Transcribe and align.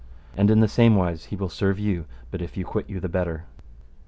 And 0.35 0.49
in 0.49 0.61
the 0.61 0.67
same 0.67 0.95
wise 0.95 1.25
he 1.25 1.35
will 1.35 1.47
serve 1.47 1.77
you 1.77 2.05
but 2.31 2.41
if 2.41 2.57
you 2.57 2.65
quit 2.65 2.89
you 2.89 2.99
the 2.99 3.07
better. 3.07 3.45